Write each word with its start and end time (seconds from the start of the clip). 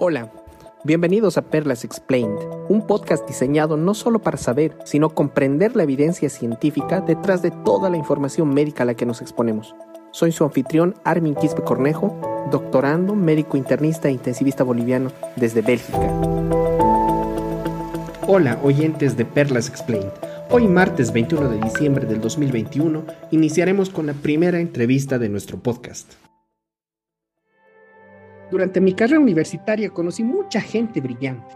Hola, 0.00 0.30
bienvenidos 0.84 1.38
a 1.38 1.42
Perlas 1.42 1.82
Explained, 1.82 2.38
un 2.68 2.86
podcast 2.86 3.26
diseñado 3.26 3.76
no 3.76 3.94
solo 3.94 4.20
para 4.20 4.36
saber, 4.36 4.78
sino 4.84 5.10
comprender 5.10 5.74
la 5.74 5.82
evidencia 5.82 6.30
científica 6.30 7.00
detrás 7.00 7.42
de 7.42 7.50
toda 7.50 7.90
la 7.90 7.96
información 7.96 8.54
médica 8.54 8.84
a 8.84 8.86
la 8.86 8.94
que 8.94 9.06
nos 9.06 9.20
exponemos. 9.20 9.74
Soy 10.12 10.30
su 10.30 10.44
anfitrión 10.44 10.94
Armin 11.02 11.34
Quispe 11.34 11.62
Cornejo, 11.62 12.16
doctorando, 12.52 13.16
médico 13.16 13.56
internista 13.56 14.06
e 14.06 14.12
intensivista 14.12 14.62
boliviano 14.62 15.10
desde 15.34 15.62
Bélgica. 15.62 16.12
Hola, 18.28 18.60
oyentes 18.62 19.16
de 19.16 19.24
Perlas 19.24 19.68
Explained. 19.68 20.12
Hoy 20.48 20.68
martes 20.68 21.12
21 21.12 21.48
de 21.48 21.58
diciembre 21.58 22.06
del 22.06 22.20
2021 22.20 23.02
iniciaremos 23.32 23.90
con 23.90 24.06
la 24.06 24.14
primera 24.14 24.60
entrevista 24.60 25.18
de 25.18 25.28
nuestro 25.28 25.58
podcast. 25.58 26.27
Durante 28.50 28.80
mi 28.80 28.94
carrera 28.94 29.20
universitaria 29.20 29.90
conocí 29.90 30.24
mucha 30.24 30.60
gente 30.60 31.00
brillante. 31.00 31.54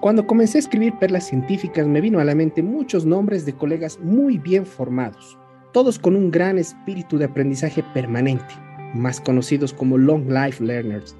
Cuando 0.00 0.26
comencé 0.26 0.56
a 0.56 0.60
escribir 0.60 0.94
perlas 0.98 1.28
científicas 1.28 1.86
me 1.86 2.00
vino 2.00 2.18
a 2.18 2.24
la 2.24 2.34
mente 2.34 2.62
muchos 2.62 3.04
nombres 3.04 3.44
de 3.44 3.52
colegas 3.52 3.98
muy 4.00 4.38
bien 4.38 4.64
formados, 4.64 5.38
todos 5.72 5.98
con 5.98 6.16
un 6.16 6.30
gran 6.30 6.56
espíritu 6.56 7.18
de 7.18 7.26
aprendizaje 7.26 7.84
permanente, 7.92 8.54
más 8.94 9.20
conocidos 9.20 9.74
como 9.74 9.98
Long 9.98 10.30
Life 10.30 10.64
Learners. 10.64 11.14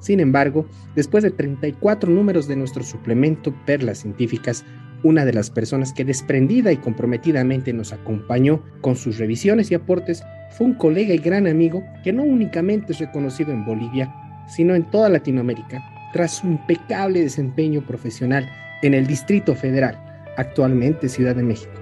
Sin 0.00 0.18
embargo, 0.18 0.66
después 0.96 1.22
de 1.22 1.30
34 1.30 2.10
números 2.10 2.48
de 2.48 2.56
nuestro 2.56 2.82
suplemento 2.82 3.54
Perlas 3.64 3.98
Científicas, 3.98 4.64
una 5.04 5.24
de 5.24 5.32
las 5.32 5.50
personas 5.50 5.92
que 5.92 6.04
desprendida 6.04 6.72
y 6.72 6.78
comprometidamente 6.78 7.72
nos 7.72 7.92
acompañó 7.92 8.62
con 8.80 8.96
sus 8.96 9.18
revisiones 9.18 9.70
y 9.70 9.74
aportes 9.74 10.24
fue 10.50 10.66
un 10.66 10.74
colega 10.74 11.14
y 11.14 11.18
gran 11.18 11.46
amigo 11.46 11.84
que 12.02 12.12
no 12.12 12.22
únicamente 12.22 12.92
es 12.92 12.98
reconocido 12.98 13.52
en 13.52 13.64
Bolivia, 13.64 14.12
sino 14.46 14.74
en 14.74 14.84
toda 14.84 15.08
Latinoamérica, 15.08 15.82
tras 16.12 16.32
su 16.36 16.46
impecable 16.46 17.20
desempeño 17.20 17.80
profesional 17.82 18.48
en 18.82 18.94
el 18.94 19.06
Distrito 19.06 19.54
Federal, 19.54 19.98
actualmente 20.36 21.08
Ciudad 21.08 21.34
de 21.34 21.42
México. 21.42 21.72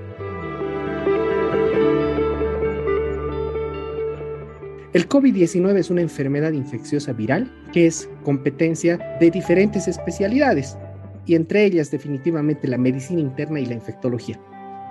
El 4.92 5.08
COVID-19 5.08 5.78
es 5.78 5.90
una 5.90 6.02
enfermedad 6.02 6.52
infecciosa 6.52 7.14
viral 7.14 7.50
que 7.72 7.86
es 7.86 8.10
competencia 8.24 8.98
de 9.20 9.30
diferentes 9.30 9.88
especialidades 9.88 10.76
y 11.24 11.34
entre 11.34 11.64
ellas 11.64 11.90
definitivamente 11.90 12.68
la 12.68 12.76
medicina 12.76 13.22
interna 13.22 13.58
y 13.58 13.64
la 13.64 13.72
infectología. 13.72 14.38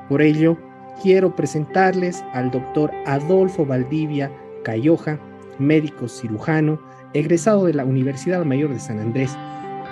Por 0.09 0.24
ello, 0.24 0.58
quiero 1.03 1.36
presentarles 1.36 2.24
al 2.34 2.50
doctor 2.50 2.92
Adolfo 3.06 3.64
Valdivia 3.64 4.31
Cayoja, 4.64 5.20
médico 5.59 6.08
cirujano, 6.08 6.81
egresado 7.14 7.66
de 7.66 7.73
la 7.73 7.86
Universidad 7.86 8.45
Mayor 8.45 8.73
de 8.73 8.80
San 8.80 9.00
Andrés, 9.00 9.38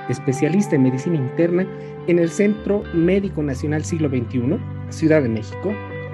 especialista 0.09 0.75
en 0.75 0.83
medicina 0.83 1.17
interna 1.17 1.67
en 2.07 2.19
el 2.19 2.29
Centro 2.29 2.83
Médico 2.93 3.43
Nacional 3.43 3.83
Siglo 3.83 4.09
XXI, 4.09 4.57
Ciudad 4.89 5.21
de 5.21 5.29
México, 5.29 5.73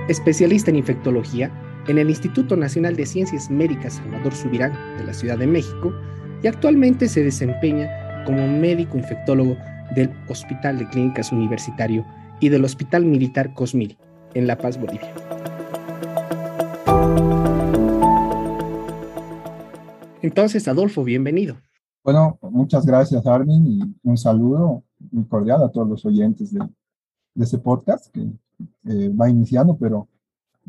especialista 0.10 0.70
en 0.70 0.78
infectología 0.78 1.52
en 1.88 1.98
el 1.98 2.10
Instituto 2.10 2.56
Nacional 2.56 2.96
de 2.96 3.06
Ciencias 3.06 3.50
Médicas 3.50 3.94
Salvador 3.94 4.34
Subirán 4.34 4.74
de 4.98 5.06
la 5.06 5.14
Ciudad 5.14 5.38
de 5.38 5.48
México 5.48 5.94
y 6.44 6.48
actualmente 6.48 7.08
se 7.08 7.24
desempeña 7.24 7.90
como 8.26 8.48
médico 8.48 8.98
infectólogo 8.98 9.56
del 9.96 10.12
Hospital 10.28 10.80
de 10.80 10.88
Clínicas 10.90 11.32
Universitario 11.32 12.06
y 12.40 12.50
del 12.50 12.66
Hospital 12.66 13.06
Militar 13.06 13.54
Cosmil 13.54 13.98
en 14.34 14.48
La 14.48 14.58
Paz, 14.58 14.80
Bolivia. 14.80 15.14
Entonces, 20.26 20.68
Adolfo, 20.68 21.04
bienvenido. 21.04 21.58
Bueno, 22.04 22.40
muchas 22.42 22.84
gracias, 22.84 23.28
Armin, 23.28 23.68
y 23.68 24.10
un 24.10 24.18
saludo 24.18 24.84
muy 25.12 25.24
cordial 25.26 25.62
a 25.62 25.70
todos 25.70 25.88
los 25.88 26.04
oyentes 26.04 26.52
de, 26.52 26.68
este 27.36 27.60
podcast 27.60 28.08
que 28.12 28.22
eh, 28.86 29.10
va 29.10 29.30
iniciando, 29.30 29.78
pero 29.78 30.08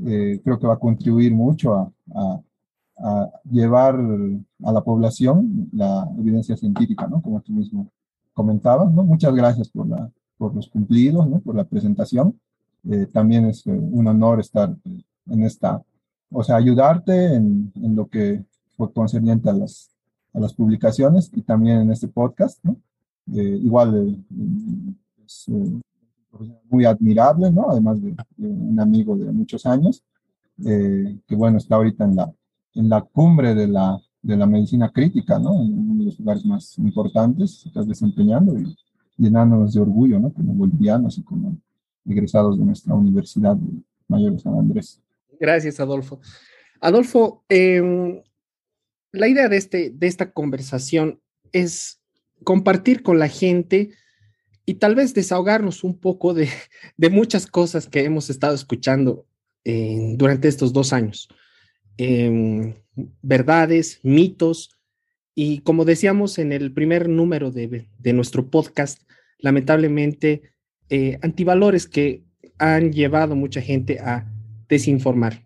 eh, 0.05 0.43
creo 0.45 0.59
que 0.59 0.67
va 0.67 0.75
a 0.75 0.79
contribuir 0.79 1.35
mucho 1.35 1.73
a, 1.75 2.43
llevar 3.51 3.99
a 4.63 4.73
la 4.73 4.85
población 4.85 5.71
la 5.73 6.07
evidencia 6.19 6.55
científica, 6.55 7.07
¿no? 7.07 7.23
Como 7.23 7.41
tú 7.41 7.53
mismo 7.53 7.91
comentabas, 8.35 8.93
¿no? 8.93 9.05
Muchas 9.05 9.35
gracias 9.35 9.71
por, 9.71 9.87
la, 9.89 10.11
por 10.37 10.55
los 10.55 10.69
cumplidos, 10.69 11.27
¿no? 11.27 11.41
Por 11.41 11.55
la 11.55 11.65
presentación. 11.65 12.39
Eh, 12.91 13.07
también 13.11 13.47
es 13.47 13.65
un 13.67 14.07
honor 14.07 14.41
estar 14.41 14.77
en 14.85 15.43
esta, 15.43 15.83
o 16.31 16.45
sea, 16.45 16.57
ayudarte 16.57 17.35
en, 17.35 17.73
en 17.77 17.97
lo 17.97 18.07
que 18.09 18.45
concerniente 18.77 19.49
a 19.49 19.53
las, 19.53 19.91
a 20.33 20.41
las 20.41 20.55
publicaciones 20.55 21.31
y 21.35 21.43
también 21.43 21.81
en 21.81 21.91
este 21.91 22.09
podcast, 22.09 22.63
¿no? 22.65 22.77
Eh, 23.35 23.59
igual 23.63 23.95
eh, 23.97 24.95
es 25.25 25.49
eh, 25.49 25.81
muy 26.69 26.85
admirable, 26.85 27.51
¿no? 27.51 27.71
Además 27.71 28.01
de, 28.01 28.15
un 28.39 28.79
amigo 28.79 29.17
de 29.17 29.33
muchos 29.33 29.67
años, 29.67 30.03
que 30.59 31.35
bueno, 31.35 31.59
está 31.59 31.77
ahorita 31.77 32.05
en 32.05 32.17
la, 32.17 32.33
en 32.75 32.89
la 32.89 33.03
cumbre 33.03 33.55
de 33.55 33.69
la, 33.69 34.01
de 34.23 34.37
la 34.37 34.47
medicina 34.47 34.91
crítica, 34.91 35.39
¿no? 35.39 35.55
En 35.55 35.91
uno 35.91 35.99
de 36.01 36.05
los 36.07 36.19
lugares 36.19 36.45
más 36.45 36.79
importantes, 36.79 37.65
estás 37.67 37.87
desempeñando 37.87 38.59
y 38.59 38.75
llenándonos 39.17 39.75
de 39.75 39.81
orgullo, 39.81 40.19
¿no? 40.19 40.33
Como 40.33 40.55
bolivianos 40.55 41.19
y 41.19 41.23
como 41.23 41.57
egresados 42.05 42.59
de 42.59 42.65
nuestra 42.65 42.95
Universidad 42.95 43.57
Mayor 44.09 44.33
de 44.33 44.39
San 44.39 44.55
Andrés. 44.55 45.01
Gracias, 45.41 45.81
Adolfo. 45.81 46.21
Adolfo, 46.81 47.43
eh, 47.49 48.23
la 49.13 49.29
idea 49.29 49.49
de, 49.49 49.57
este, 49.57 49.91
de 49.91 50.07
esta 50.07 50.33
conversación 50.33 51.21
es 51.53 52.01
compartir 52.45 53.03
con 53.03 53.19
la 53.19 53.29
gente 53.29 53.91
y 54.67 54.75
tal 54.75 54.95
vez 54.95 55.15
desahogarnos 55.15 55.85
un 55.85 55.99
poco 55.99 56.35
de, 56.35 56.49
muchas 57.11 57.47
cosas 57.47 57.89
que 57.89 58.05
hemos 58.05 58.31
estado 58.31 58.55
escuchando 58.55 59.27
durante 60.17 60.47
estos 60.47 60.73
dos 60.73 60.93
años. 60.93 61.29
Em, 61.97 62.75
verdades, 63.21 63.99
mitos, 64.05 64.77
y 65.35 65.59
como 65.59 65.85
decíamos 65.85 66.39
en 66.39 66.51
el 66.51 66.73
primer 66.73 67.09
número 67.09 67.51
de, 67.51 67.87
nuestro 68.15 68.49
podcast, 68.49 69.03
lamentablemente, 69.39 70.55
eh, 70.89 71.19
antivalores 71.21 71.87
que 71.87 72.25
han 72.59 72.93
llevado 72.93 73.37
mucha 73.37 73.61
gente 73.61 73.99
a 74.01 74.33
desinformar. 74.67 75.45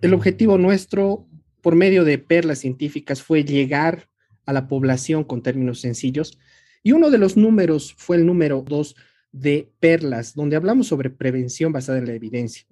El 0.00 0.14
objetivo 0.14 0.58
nuestro 0.58 1.26
por 1.60 1.76
medio 1.76 2.04
de 2.04 2.18
perlas 2.18 2.58
científicas 2.58 3.22
fue 3.22 3.44
llegar 3.44 4.08
a 4.46 4.52
la 4.52 4.68
población 4.68 5.24
con 5.24 5.42
términos 5.42 5.80
sencillos. 5.80 6.38
Y 6.82 6.92
uno 6.92 7.10
de 7.10 7.18
los 7.18 7.36
números 7.36 7.94
fue 7.96 8.16
el 8.16 8.26
número 8.26 8.64
dos 8.66 8.96
de 9.32 9.70
perlas, 9.78 10.34
donde 10.34 10.56
hablamos 10.56 10.88
sobre 10.88 11.10
prevención 11.10 11.72
basada 11.72 11.98
en 11.98 12.06
la 12.06 12.14
evidencia. 12.14 12.66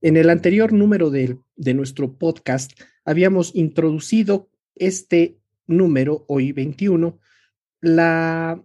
En 0.00 0.16
el 0.16 0.28
anterior 0.28 0.72
número 0.72 1.10
de, 1.10 1.38
de 1.56 1.74
nuestro 1.74 2.14
podcast 2.14 2.72
habíamos 3.04 3.54
introducido 3.54 4.50
este 4.74 5.38
número, 5.66 6.24
hoy 6.28 6.52
21, 6.52 7.18
la 7.80 8.62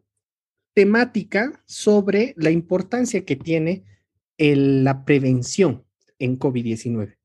temática 0.73 1.63
sobre 1.65 2.33
la 2.37 2.51
importancia 2.51 3.23
que 3.23 3.35
tiene 3.35 3.83
la 4.37 5.05
prevención 5.05 5.85
en 6.19 6.37
COVID-19. 6.37 7.15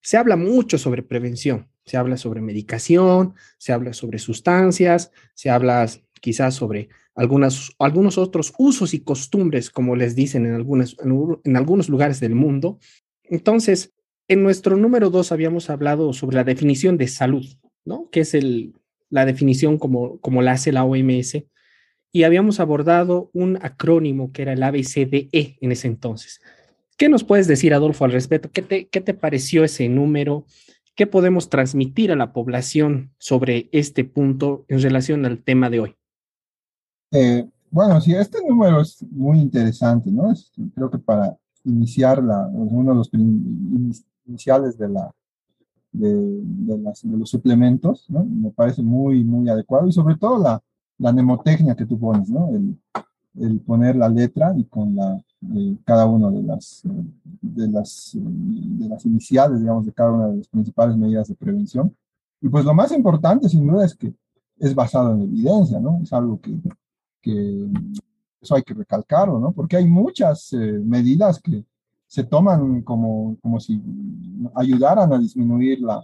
Se 0.00 0.16
habla 0.16 0.36
mucho 0.36 0.78
sobre 0.78 1.02
prevención, 1.02 1.68
se 1.86 1.96
habla 1.96 2.16
sobre 2.16 2.40
medicación, 2.40 3.34
se 3.58 3.72
habla 3.72 3.92
sobre 3.92 4.18
sustancias, 4.18 5.12
se 5.34 5.50
habla 5.50 5.88
quizás 6.20 6.54
sobre 6.54 6.88
algunas, 7.14 7.70
algunos 7.78 8.18
otros 8.18 8.52
usos 8.58 8.92
y 8.92 9.00
costumbres, 9.00 9.70
como 9.70 9.94
les 9.94 10.16
dicen 10.16 10.46
en, 10.46 10.54
en, 10.54 11.56
algunos 11.56 11.88
lugares 11.88 12.20
del 12.20 12.34
mundo. 12.34 12.78
Entonces, 13.22 13.94
en 14.28 14.42
nuestro 14.42 14.76
número 14.76 15.10
dos 15.10 15.30
habíamos 15.30 15.70
hablado 15.70 16.12
sobre 16.12 16.36
la 16.36 16.44
definición 16.44 16.98
de 16.98 17.06
salud, 17.06 17.46
¿no? 17.84 18.10
Que 18.10 18.20
es 18.20 18.34
el, 18.34 18.74
la 19.08 19.24
definición 19.24 19.78
como, 19.78 20.20
como 20.20 20.42
la 20.42 20.52
hace 20.52 20.72
la 20.72 20.84
OMS. 20.84 21.44
Y 22.12 22.24
habíamos 22.24 22.60
abordado 22.60 23.30
un 23.32 23.58
acrónimo 23.62 24.32
que 24.32 24.42
era 24.42 24.54
el 24.54 24.62
ABCDE 24.62 25.58
en 25.60 25.72
ese 25.72 25.86
entonces. 25.86 26.40
¿Qué 26.96 27.08
nos 27.08 27.24
puedes 27.24 27.46
decir, 27.46 27.74
Adolfo, 27.74 28.04
al 28.04 28.12
respecto? 28.12 28.50
¿Qué 28.50 28.62
te, 28.62 28.88
qué 28.88 29.00
te 29.00 29.14
pareció 29.14 29.64
ese 29.64 29.88
número? 29.88 30.46
¿Qué 30.96 31.06
podemos 31.06 31.50
transmitir 31.50 32.10
a 32.10 32.16
la 32.16 32.32
población 32.32 33.10
sobre 33.18 33.68
este 33.70 34.02
punto 34.04 34.64
en 34.68 34.80
relación 34.80 35.26
al 35.26 35.42
tema 35.42 35.68
de 35.68 35.80
hoy? 35.80 35.94
Eh, 37.10 37.46
bueno, 37.70 38.00
sí, 38.00 38.14
este 38.14 38.38
número 38.42 38.80
es 38.80 39.04
muy 39.10 39.38
interesante, 39.38 40.10
¿no? 40.10 40.32
creo 40.74 40.90
que 40.90 40.96
para 40.98 41.36
iniciar 41.64 42.22
la, 42.22 42.46
uno 42.46 42.92
de 42.92 42.96
los 42.96 43.10
iniciales 44.26 44.78
de, 44.78 44.88
la, 44.88 45.12
de, 45.92 46.42
los 47.04 47.28
suplementos, 47.28 48.08
¿no? 48.08 48.24
Me 48.24 48.50
parece 48.50 48.80
muy, 48.80 49.22
muy 49.22 49.50
adecuado 49.50 49.88
y 49.88 49.92
sobre 49.92 50.16
todo 50.16 50.42
la, 50.42 50.62
la 50.96 51.12
mnemotecnia 51.12 51.76
que 51.76 51.84
tú 51.84 51.98
pones, 51.98 52.30
¿no? 52.30 52.48
El, 52.48 52.80
el 53.38 53.60
poner 53.60 53.96
la 53.96 54.08
letra 54.08 54.54
y 54.56 54.64
con 54.64 54.96
la, 54.96 55.22
cada 55.84 56.06
una 56.06 56.30
de 56.30 56.42
las, 56.42 56.82
de, 57.40 57.68
las, 57.68 58.12
de 58.14 58.88
las 58.88 59.04
iniciales, 59.04 59.60
digamos, 59.60 59.86
de 59.86 59.92
cada 59.92 60.12
una 60.12 60.28
de 60.28 60.36
las 60.38 60.48
principales 60.48 60.96
medidas 60.96 61.28
de 61.28 61.34
prevención. 61.34 61.94
Y 62.40 62.48
pues 62.48 62.64
lo 62.64 62.74
más 62.74 62.92
importante, 62.92 63.48
sin 63.48 63.66
duda, 63.66 63.84
es 63.84 63.94
que 63.94 64.14
es 64.58 64.74
basado 64.74 65.14
en 65.14 65.22
evidencia, 65.22 65.78
¿no? 65.78 66.00
Es 66.02 66.12
algo 66.12 66.40
que, 66.40 66.58
que 67.20 67.68
eso 68.40 68.54
hay 68.54 68.62
que 68.62 68.74
recalcarlo, 68.74 69.38
¿no? 69.38 69.52
Porque 69.52 69.76
hay 69.76 69.86
muchas 69.86 70.52
eh, 70.52 70.80
medidas 70.84 71.40
que 71.40 71.64
se 72.06 72.24
toman 72.24 72.82
como, 72.82 73.36
como 73.42 73.60
si 73.60 73.82
ayudaran 74.54 75.12
a 75.12 75.18
disminuir 75.18 75.80
la, 75.80 76.02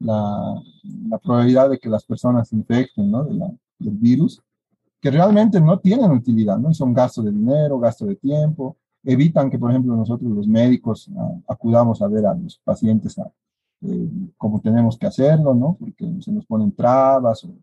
la, 0.00 0.62
la 1.08 1.18
probabilidad 1.18 1.70
de 1.70 1.78
que 1.78 1.88
las 1.88 2.04
personas 2.04 2.48
se 2.48 2.56
infecten, 2.56 3.10
¿no? 3.10 3.24
De 3.24 3.34
la, 3.34 3.50
del 3.78 3.94
virus, 3.94 4.42
que 5.00 5.10
realmente 5.10 5.60
no 5.60 5.78
tienen 5.78 6.10
utilidad, 6.10 6.58
¿no? 6.58 6.72
Son 6.74 6.92
gasto 6.92 7.22
de 7.22 7.30
dinero, 7.30 7.78
gasto 7.78 8.06
de 8.06 8.16
tiempo, 8.16 8.76
evitan 9.04 9.50
que, 9.50 9.58
por 9.58 9.70
ejemplo, 9.70 9.94
nosotros 9.94 10.30
los 10.30 10.48
médicos 10.48 11.10
acudamos 11.46 12.02
a 12.02 12.08
ver 12.08 12.26
a 12.26 12.34
los 12.34 12.58
pacientes 12.64 13.16
eh, 13.82 14.10
como 14.36 14.60
tenemos 14.60 14.98
que 14.98 15.06
hacerlo, 15.06 15.54
¿no? 15.54 15.76
Porque 15.78 16.10
se 16.20 16.32
nos 16.32 16.44
ponen 16.46 16.72
trabas 16.72 17.44
o 17.44 17.54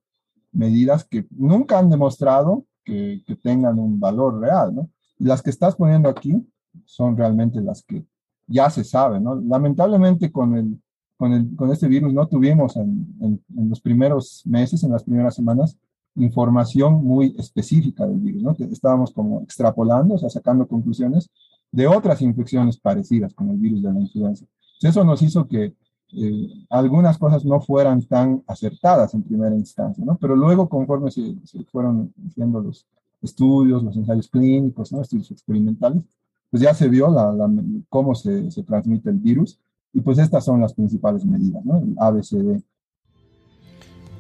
medidas 0.53 1.03
que 1.03 1.25
nunca 1.31 1.80
han 1.80 1.89
demostrado 1.89 2.65
que, 2.83 3.21
tengan 3.41 3.80
un 3.80 4.00
valor 4.00 4.39
real, 4.39 4.75
¿no? 4.75 4.89
Y 5.19 5.25
las 5.25 5.41
que 5.41 5.50
estás 5.50 5.75
poniendo 5.75 6.07
aquí 6.07 6.45
son 6.85 7.18
realmente 7.18 7.62
las 7.62 7.83
que 7.83 8.06
ya 8.47 8.69
se 8.69 8.83
sabe, 8.83 9.19
¿no? 9.19 9.35
Lamentablemente 9.35 10.31
con, 10.31 10.56
el, 10.56 10.81
con, 11.18 11.33
el, 11.33 11.56
con 11.56 11.71
este 11.71 11.88
virus 11.88 12.13
no 12.13 12.27
tuvimos 12.27 12.77
en, 12.77 13.15
en, 13.21 13.69
los 13.69 13.81
primeros 13.81 14.44
meses, 14.45 14.83
en 14.83 14.91
las 14.91 15.03
primeras 15.03 15.35
semanas, 15.35 15.77
información 16.15 17.04
muy 17.04 17.36
específica 17.38 18.06
del 18.06 18.19
virus, 18.19 18.44
¿no? 18.44 18.56
Que 18.56 18.65
estábamos 18.65 19.12
como 19.12 19.42
extrapolando, 19.42 20.15
o 20.15 20.18
sea, 20.18 20.30
sacando 20.30 20.68
conclusiones 20.68 21.30
de 21.71 21.88
otras 21.88 22.21
infecciones 22.21 22.77
parecidas 22.77 23.33
con 23.33 23.50
el 23.50 23.57
virus 23.57 23.81
de 23.81 23.92
la 23.92 24.00
influenza. 24.00 24.45
Eso 24.81 25.04
nos 25.04 25.21
hizo 25.21 25.48
que 25.48 25.74
eh, 26.15 26.48
algunas 26.69 27.18
cosas 27.18 27.44
no 27.45 27.60
fueran 27.62 28.01
tan 28.04 28.44
acertadas 28.45 29.13
en 29.13 29.24
primera 29.24 29.56
instancia, 29.56 30.06
¿no? 30.06 30.18
Pero 30.18 30.36
luego, 30.36 30.69
conforme 30.69 31.10
se, 31.10 31.36
se 31.44 31.63
fueron 31.65 32.13
haciendo 32.27 32.62
los 32.62 32.86
estudios, 33.21 33.83
los 33.83 33.95
ensayos 33.98 34.27
clínicos, 34.27 34.92
¿no? 34.92 35.01
Estudios 35.01 35.31
experimentales, 35.31 36.04
pues 36.51 36.62
ya 36.62 36.74
se 36.75 36.88
vio 36.88 37.09
la, 37.09 37.31
la, 37.31 37.50
cómo 37.89 38.13
se, 38.13 38.51
se, 38.51 38.62
transmite 38.62 39.09
el 39.09 39.18
virus 39.18 39.59
y 39.92 40.01
pues 40.01 40.19
estas 40.19 40.45
son 40.45 40.62
las 40.62 40.74
principales 40.74 41.25
medidas, 41.25 41.66
¿no? 41.66 41.80
El 41.80 41.95
ABCD. 41.98 42.62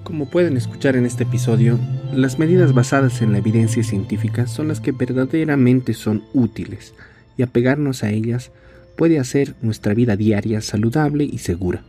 Como 0.03 0.29
pueden 0.29 0.57
escuchar 0.57 0.97
en 0.97 1.05
este 1.05 1.23
episodio, 1.23 1.79
las 2.13 2.37
medidas 2.37 2.73
basadas 2.73 3.21
en 3.21 3.31
la 3.31 3.37
evidencia 3.37 3.83
científica 3.83 4.47
son 4.47 4.67
las 4.67 4.81
que 4.81 4.91
verdaderamente 4.91 5.93
son 5.93 6.23
útiles 6.33 6.93
y 7.37 7.43
apegarnos 7.43 8.03
a 8.03 8.09
ellas 8.09 8.51
puede 8.97 9.17
hacer 9.17 9.55
nuestra 9.61 9.93
vida 9.93 10.17
diaria 10.17 10.59
saludable 10.59 11.23
y 11.23 11.37
segura, 11.37 11.83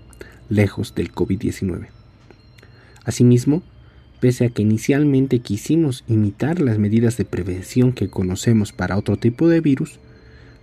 lejos 0.48 0.94
del 0.94 1.12
COVID-19. 1.12 1.88
Asimismo, 3.04 3.64
pese 4.20 4.46
a 4.46 4.48
que 4.50 4.62
inicialmente 4.62 5.40
quisimos 5.40 6.04
imitar 6.06 6.60
las 6.60 6.78
medidas 6.78 7.16
de 7.16 7.24
prevención 7.24 7.92
que 7.92 8.08
conocemos 8.08 8.72
para 8.72 8.96
otro 8.96 9.16
tipo 9.16 9.48
de 9.48 9.60
virus, 9.60 9.98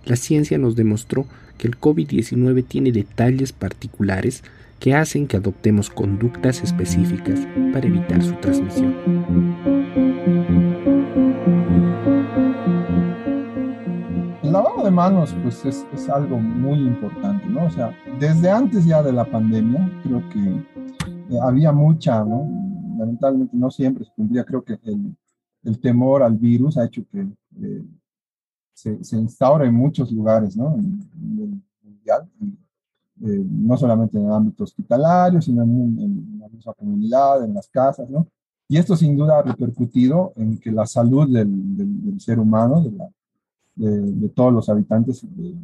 la 0.06 0.16
ciencia 0.16 0.56
nos 0.56 0.74
demostró 0.74 1.26
que 1.58 1.68
el 1.68 1.78
COVID-19 1.78 2.66
tiene 2.66 2.92
detalles 2.92 3.52
particulares 3.52 4.42
que 4.82 4.96
hacen 4.96 5.28
que 5.28 5.36
adoptemos 5.36 5.88
conductas 5.88 6.60
específicas 6.60 7.38
para 7.72 7.86
evitar 7.86 8.20
su 8.20 8.34
transmisión. 8.40 8.92
El 14.42 14.52
lavado 14.52 14.82
de 14.82 14.90
manos 14.90 15.36
pues 15.40 15.64
es, 15.64 16.08
algo 16.08 16.36
muy 16.36 16.80
importante, 16.80 17.46
¿no? 17.46 17.66
O 17.66 17.70
sea, 17.70 17.96
desde 18.18 18.50
antes 18.50 18.84
ya 18.84 19.04
de 19.04 19.12
la 19.12 19.24
pandemia 19.24 19.88
creo 20.02 20.28
que 20.30 20.40
eh, 20.40 21.38
había 21.40 21.70
mucha, 21.70 22.24
¿no? 22.24 22.48
Lamentablemente 22.98 23.56
no 23.56 23.70
siempre 23.70 24.04
se 24.04 24.10
cumplía, 24.16 24.44
creo 24.44 24.64
que 24.64 24.80
el, 24.82 25.16
el 25.62 25.78
temor 25.78 26.24
al 26.24 26.36
virus 26.36 26.76
ha 26.76 26.86
hecho 26.86 27.04
que 27.06 27.20
eh, 27.20 27.84
se, 28.72 29.04
se 29.04 29.16
instaura 29.16 29.64
en 29.64 29.74
muchos 29.74 30.10
lugares, 30.10 30.56
¿no? 30.56 30.74
En, 30.74 31.08
en 31.14 31.62
mundial, 31.84 32.28
eh, 33.24 33.44
no 33.48 33.76
solamente 33.76 34.18
en 34.18 34.26
el 34.26 34.32
ámbito 34.32 34.64
hospitalario, 34.64 35.40
sino 35.40 35.62
en, 35.62 35.98
en, 36.00 36.38
la 36.40 36.48
misma 36.48 36.72
comunidad, 36.74 37.44
en 37.44 37.54
las 37.54 37.68
casas, 37.68 38.10
¿no? 38.10 38.26
Y 38.68 38.78
esto 38.78 38.96
sin 38.96 39.16
duda 39.16 39.38
ha 39.38 39.42
repercutido 39.42 40.32
en 40.34 40.58
que 40.58 40.72
la 40.72 40.86
salud 40.86 41.28
del, 41.32 41.76
del, 41.76 42.04
del 42.04 42.20
ser 42.20 42.40
humano, 42.40 42.82
de, 42.82 42.90
la, 42.90 43.08
de, 43.76 44.00
de, 44.12 44.28
todos 44.30 44.52
los 44.52 44.68
habitantes, 44.68 45.22
eh, 45.24 45.54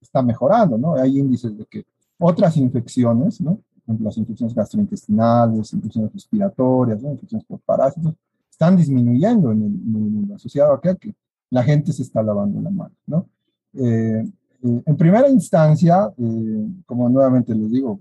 está 0.00 0.22
mejorando, 0.22 0.78
¿no? 0.78 0.94
Hay 0.94 1.18
índices 1.18 1.56
de 1.56 1.64
que 1.64 1.84
otras 2.18 2.56
infecciones, 2.56 3.40
¿no? 3.40 3.58
Las 3.86 4.16
infecciones 4.16 4.54
gastrointestinales, 4.54 5.72
infecciones 5.72 6.12
respiratorias, 6.12 7.02
¿no? 7.02 7.10
infecciones 7.10 7.44
por 7.44 7.58
parásitos, 7.60 8.14
están 8.50 8.76
disminuyendo 8.76 9.50
en 9.52 9.62
el, 9.62 9.66
en 9.66 9.96
el 9.96 10.10
mundo, 10.10 10.34
asociado 10.36 10.74
a 10.74 10.80
que 10.80 11.14
la 11.50 11.62
gente 11.62 11.92
se 11.92 12.02
está 12.02 12.22
lavando 12.22 12.60
la 12.60 12.70
mano, 12.70 12.94
¿no? 13.06 13.26
Eh, 13.74 14.24
eh, 14.64 14.82
en 14.86 14.96
primera 14.96 15.28
instancia, 15.28 16.10
eh, 16.16 16.66
como 16.86 17.08
nuevamente 17.08 17.54
les 17.54 17.70
digo, 17.70 18.00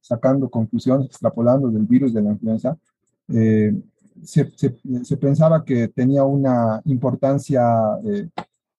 sacando 0.00 0.50
conclusiones, 0.50 1.06
extrapolando 1.06 1.68
del 1.70 1.86
virus 1.86 2.12
de 2.12 2.22
la 2.22 2.32
influenza, 2.32 2.76
eh, 3.28 3.80
se, 4.24 4.50
se, 4.56 4.76
se, 5.02 5.16
pensaba 5.16 5.64
que 5.64 5.88
tenía 5.88 6.24
una 6.24 6.80
importancia 6.84 7.62
eh, 8.04 8.28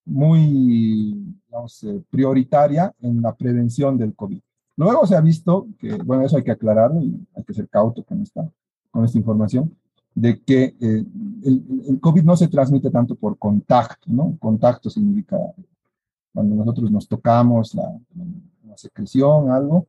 muy 0.04 1.36
digamos, 1.46 1.82
eh, 1.84 2.02
prioritaria 2.10 2.92
en 3.00 3.22
la 3.22 3.34
prevención 3.34 3.96
del 3.98 4.14
COVID. 4.14 4.40
Luego 4.76 5.06
se 5.06 5.16
ha 5.16 5.20
visto 5.20 5.66
que, 5.78 5.94
bueno, 5.96 6.24
eso 6.24 6.36
hay 6.36 6.42
que 6.42 6.50
aclararlo 6.50 7.00
y 7.00 7.26
hay 7.34 7.44
que 7.44 7.54
ser 7.54 7.68
cauto 7.68 8.02
con 8.02 8.22
esta, 8.22 8.48
con 8.90 9.04
esta 9.04 9.18
información, 9.18 9.74
de 10.14 10.40
que 10.40 10.76
eh, 10.80 11.04
el, 11.44 11.84
el, 11.88 12.00
COVID 12.00 12.22
no 12.22 12.36
se 12.36 12.48
transmite 12.48 12.90
tanto 12.90 13.14
por 13.14 13.36
contacto, 13.38 14.06
¿no? 14.06 14.36
Contacto 14.38 14.88
significa 14.90 15.36
cuando 16.34 16.56
nosotros 16.56 16.90
nos 16.90 17.08
tocamos 17.08 17.74
la, 17.74 17.96
la 18.66 18.76
secreción, 18.76 19.50
algo, 19.50 19.86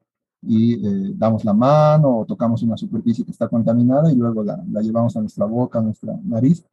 y 0.48 0.74
eh, 0.74 1.14
damos 1.16 1.44
la 1.44 1.54
mano 1.54 2.20
o 2.20 2.26
tocamos 2.26 2.62
una 2.62 2.78
superficie 2.78 3.26
que 3.26 3.32
está 3.32 3.48
contaminada 3.48 4.12
y 4.12 4.16
luego 4.16 4.44
la, 4.44 4.64
la, 4.72 4.82
llevamos 4.82 5.16
a 5.18 5.22
nuestra 5.22 5.46
boca, 5.46 5.80
a 5.80 5.82
nuestra 5.82 6.16
nariz. 6.24 6.64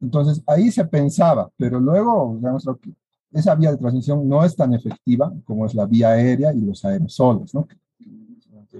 Entonces 0.00 0.42
ahí 0.46 0.70
se 0.70 0.84
pensaba, 0.86 1.50
pero 1.56 1.78
luego 1.78 2.34
digamos, 2.36 2.64
que 2.80 2.94
esa 3.32 3.54
vía 3.54 3.70
de 3.70 3.76
transmisión 3.76 4.28
no 4.28 4.44
es 4.44 4.56
tan 4.56 4.74
efectiva 4.74 5.32
como 5.44 5.66
es 5.66 5.74
la 5.74 5.86
vía 5.86 6.10
aérea 6.10 6.52
y 6.52 6.60
los 6.60 6.84
aerosoles, 6.84 7.54
¿no? 7.54 7.66
Que, 7.66 7.76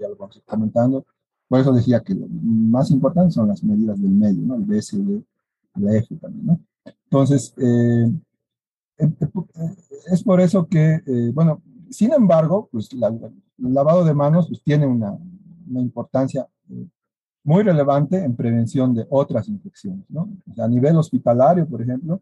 ya 0.00 0.08
lo 0.08 0.16
vamos 0.16 0.40
comentando. 0.46 1.04
Por 1.48 1.60
eso 1.60 1.70
decía 1.70 2.00
que 2.00 2.14
lo 2.14 2.26
más 2.26 2.90
importante 2.90 3.32
son 3.32 3.48
las 3.48 3.62
medidas 3.62 4.00
del 4.00 4.10
medio, 4.10 4.42
¿no? 4.42 4.54
El 4.54 4.62
BSD, 4.62 5.22
la 5.76 5.94
F 5.96 6.16
también, 6.16 6.46
¿no? 6.46 6.60
Entonces, 7.04 7.52
eh, 7.58 8.10
es 10.10 10.22
por 10.22 10.40
eso 10.40 10.66
que, 10.66 11.02
eh, 11.06 11.30
bueno, 11.32 11.62
sin 11.90 12.12
embargo, 12.12 12.68
pues 12.70 12.88
el 12.92 13.00
lavado 13.58 14.04
de 14.04 14.14
manos 14.14 14.48
pues, 14.48 14.62
tiene 14.62 14.86
una, 14.86 15.16
importancia 15.74 16.46
eh, 16.70 16.86
muy 17.44 17.62
relevante 17.62 18.22
en 18.22 18.36
prevención 18.36 18.94
de 18.94 19.06
otras 19.08 19.48
infecciones, 19.48 20.04
¿no? 20.10 20.28
A 20.58 20.68
nivel 20.68 20.96
hospitalario, 20.96 21.66
por 21.66 21.80
ejemplo, 21.80 22.20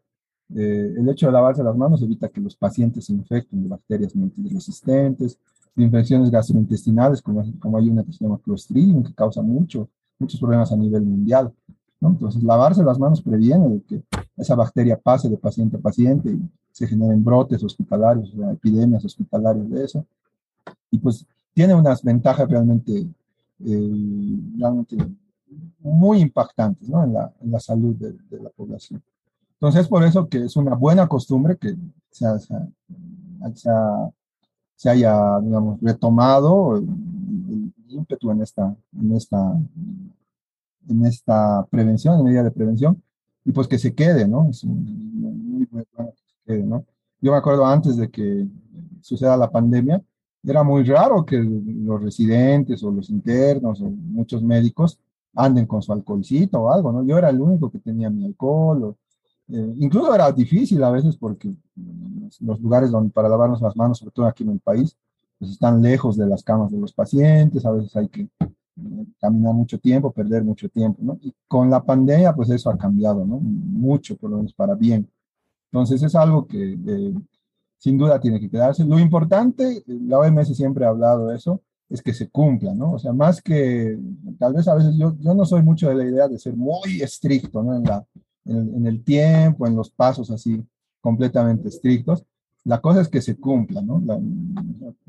eh, 0.54 0.94
el 0.98 1.08
hecho 1.08 1.26
de 1.26 1.32
lavarse 1.32 1.62
las 1.62 1.76
manos 1.76 2.02
evita 2.02 2.28
que 2.28 2.40
los 2.40 2.56
pacientes 2.56 3.04
se 3.06 3.12
infecten 3.12 3.62
de 3.62 3.68
bacterias 3.68 4.14
multiresistentes, 4.16 5.38
de 5.74 5.84
infecciones 5.84 6.30
gastrointestinales, 6.30 7.22
como, 7.22 7.44
como 7.58 7.78
hay 7.78 7.88
una 7.88 8.04
que 8.04 8.12
se 8.12 8.24
llama 8.24 8.40
Clostridium, 8.42 9.04
que 9.04 9.14
causa 9.14 9.42
mucho, 9.42 9.88
muchos 10.18 10.40
problemas 10.40 10.72
a 10.72 10.76
nivel 10.76 11.02
mundial. 11.02 11.52
¿no? 12.00 12.08
Entonces, 12.10 12.42
lavarse 12.42 12.82
las 12.82 12.98
manos 12.98 13.22
previene 13.22 13.68
de 13.68 13.82
que 13.82 14.02
esa 14.36 14.54
bacteria 14.54 14.98
pase 14.98 15.28
de 15.28 15.36
paciente 15.36 15.76
a 15.76 15.80
paciente 15.80 16.30
y 16.30 16.40
se 16.72 16.86
generen 16.86 17.24
brotes 17.24 17.62
hospitalarios, 17.62 18.32
o 18.34 18.36
sea, 18.38 18.52
epidemias 18.52 19.04
hospitalarias 19.04 19.70
de 19.70 19.84
eso. 19.84 20.06
Y 20.90 20.98
pues 20.98 21.26
tiene 21.52 21.74
unas 21.74 22.02
ventajas 22.02 22.48
realmente, 22.48 23.06
eh, 23.64 24.38
realmente 24.58 24.96
muy 25.80 26.20
impactantes 26.20 26.88
¿no? 26.88 27.04
en, 27.04 27.12
la, 27.12 27.32
en 27.40 27.50
la 27.50 27.60
salud 27.60 27.94
de, 27.96 28.12
de, 28.30 28.42
la 28.42 28.50
población. 28.50 29.02
Entonces, 29.54 29.88
por 29.88 30.04
eso 30.04 30.28
que 30.28 30.44
es 30.44 30.56
una 30.56 30.74
buena 30.74 31.06
costumbre 31.06 31.56
que 31.56 31.76
se, 32.10 32.26
se, 32.38 32.54
se, 33.54 33.70
se 34.76 34.90
haya, 34.90 35.38
digamos, 35.40 35.80
retomado 35.80 36.76
el, 36.76 36.84
el 37.48 37.72
ímpetu 37.88 38.30
en 38.30 38.42
esta, 38.42 38.74
en 38.98 39.16
esta 39.16 39.56
en 40.90 41.06
esta 41.06 41.66
prevención, 41.70 42.18
en 42.18 42.24
medida 42.24 42.42
de 42.42 42.50
prevención, 42.50 43.02
y 43.44 43.52
pues 43.52 43.68
que 43.68 43.78
se 43.78 43.94
quede, 43.94 44.26
¿no? 44.26 44.48
Es 44.50 44.64
muy, 44.64 44.76
muy 44.84 45.68
bueno 45.70 46.12
quede, 46.50 46.64
¿no? 46.64 46.84
Yo 47.20 47.32
me 47.32 47.38
acuerdo 47.38 47.64
antes 47.66 47.96
de 47.96 48.10
que 48.10 48.46
suceda 49.00 49.36
la 49.36 49.50
pandemia, 49.50 50.02
era 50.42 50.62
muy 50.62 50.84
raro 50.84 51.24
que 51.24 51.38
los 51.38 52.02
residentes 52.02 52.82
o 52.82 52.90
los 52.90 53.10
internos 53.10 53.80
o 53.80 53.90
muchos 53.90 54.42
médicos 54.42 54.98
anden 55.34 55.66
con 55.66 55.82
su 55.82 55.92
alcoholcito 55.92 56.60
o 56.60 56.72
algo, 56.72 56.92
¿no? 56.92 57.04
Yo 57.04 57.18
era 57.18 57.28
el 57.30 57.40
único 57.40 57.70
que 57.70 57.78
tenía 57.78 58.10
mi 58.10 58.24
alcohol, 58.24 58.82
o, 58.82 58.96
eh, 59.48 59.74
incluso 59.78 60.14
era 60.14 60.32
difícil 60.32 60.82
a 60.82 60.90
veces 60.90 61.16
porque 61.16 61.52
los 62.40 62.60
lugares 62.60 62.90
donde 62.90 63.10
para 63.10 63.28
lavarnos 63.28 63.60
las 63.60 63.76
manos, 63.76 63.98
sobre 63.98 64.12
todo 64.12 64.26
aquí 64.26 64.42
en 64.42 64.50
el 64.50 64.60
país, 64.60 64.96
pues 65.38 65.52
están 65.52 65.80
lejos 65.82 66.16
de 66.16 66.26
las 66.26 66.42
camas 66.42 66.72
de 66.72 66.78
los 66.78 66.92
pacientes, 66.92 67.64
a 67.64 67.72
veces 67.72 67.94
hay 67.96 68.08
que 68.08 68.28
caminar 69.20 69.54
mucho 69.54 69.78
tiempo, 69.78 70.10
perder 70.10 70.42
mucho 70.42 70.68
tiempo, 70.68 70.98
¿no? 71.02 71.18
Y 71.20 71.34
con 71.46 71.70
la 71.70 71.82
pandemia, 71.82 72.34
pues 72.34 72.50
eso 72.50 72.70
ha 72.70 72.78
cambiado, 72.78 73.24
¿no? 73.24 73.38
Mucho, 73.40 74.16
por 74.16 74.30
lo 74.30 74.38
menos 74.38 74.54
para 74.54 74.74
bien. 74.74 75.08
Entonces 75.72 76.02
es 76.02 76.14
algo 76.14 76.46
que 76.46 76.72
eh, 76.72 77.14
sin 77.78 77.96
duda 77.96 78.20
tiene 78.20 78.40
que 78.40 78.50
quedarse. 78.50 78.84
Lo 78.84 78.98
importante, 78.98 79.82
la 79.86 80.18
OMS 80.18 80.56
siempre 80.56 80.84
ha 80.84 80.88
hablado 80.88 81.28
de 81.28 81.36
eso, 81.36 81.62
es 81.88 82.02
que 82.02 82.14
se 82.14 82.28
cumpla, 82.28 82.74
¿no? 82.74 82.92
O 82.92 82.98
sea, 82.98 83.12
más 83.12 83.42
que, 83.42 83.98
tal 84.38 84.54
vez 84.54 84.68
a 84.68 84.74
veces 84.74 84.96
yo, 84.96 85.16
yo 85.18 85.34
no 85.34 85.44
soy 85.44 85.62
mucho 85.62 85.88
de 85.88 85.96
la 85.96 86.04
idea 86.04 86.28
de 86.28 86.38
ser 86.38 86.56
muy 86.56 87.00
estricto, 87.02 87.62
¿no? 87.62 87.74
En, 87.74 87.84
la, 87.84 88.04
en, 88.44 88.86
el, 88.86 89.02
tiempo, 89.02 89.66
en 89.66 89.74
los 89.74 89.90
pasos 89.90 90.30
así 90.30 90.62
completamente 91.00 91.68
estrictos. 91.68 92.24
La 92.64 92.80
cosa 92.80 93.00
es 93.00 93.08
que 93.08 93.22
se 93.22 93.36
cumpla, 93.38 93.80
¿no? 93.80 94.02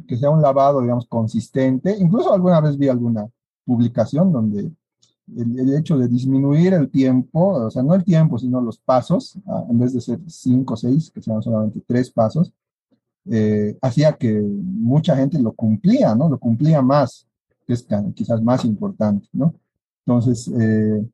que 0.08 0.18
sea 0.18 0.30
un 0.30 0.42
lavado, 0.42 0.82
digamos, 0.82 1.06
consistente. 1.06 1.96
Incluso 2.00 2.34
alguna 2.34 2.62
vez 2.62 2.78
vi 2.78 2.88
alguna 2.88 3.28
publicación 3.66 4.32
donde 4.32 4.72
el, 5.38 5.76
hecho 5.76 5.98
de 5.98 6.08
disminuir 6.08 6.74
el 6.74 6.90
tiempo, 6.90 7.66
o 7.66 7.72
sea, 7.72 7.84
no 7.84 7.96
el 7.96 8.04
tiempo, 8.04 8.38
sino 8.38 8.62
los 8.62 8.78
pasos, 8.78 9.38
ah, 9.48 9.66
en 9.70 9.80
vez 9.80 9.94
de 9.94 10.02
ser 10.02 10.20
cinco 10.28 10.74
o 10.74 10.78
seis, 10.78 11.12
que 11.12 11.22
sean 11.22 11.42
solamente 11.42 11.82
tres 11.86 12.10
pasos, 12.12 12.54
eh, 13.30 13.78
hacía 13.82 14.14
que 14.14 14.42
mucha 14.42 15.16
gente 15.16 15.40
lo 15.40 15.54
cumplía, 15.54 16.16
¿no? 16.16 16.30
Lo 16.30 16.40
cumplía 16.40 16.82
más, 16.82 17.28
que 17.68 17.74
es 17.74 17.88
quizás 18.16 18.42
más 18.42 18.66
importante, 18.66 19.28
¿no? 19.32 19.54
Entonces, 20.06 20.52
eh, 20.60 21.06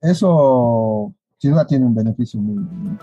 eso 0.00 1.12
sin 1.38 1.52
duda 1.52 1.66
tiene 1.66 1.86
un 1.86 1.94
beneficio 1.94 2.40
muy, 2.40 2.56
muy 2.56 2.96